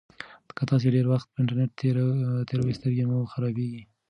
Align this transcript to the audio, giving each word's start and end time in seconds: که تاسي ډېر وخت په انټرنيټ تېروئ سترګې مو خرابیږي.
که 0.57 0.63
تاسي 0.69 0.87
ډېر 0.95 1.05
وخت 1.13 1.27
په 1.29 1.37
انټرنيټ 1.41 1.71
تېروئ 2.49 2.73
سترګې 2.79 3.03
مو 3.09 3.17
خرابیږي. 3.31 3.81